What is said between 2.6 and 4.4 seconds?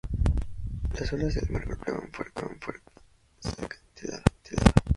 sobre el acantilado